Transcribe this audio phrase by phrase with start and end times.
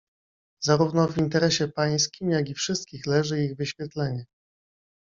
[0.63, 4.25] "Zarówno w interesie pańskim, jak i wszystkich leży ich wyświetlenie."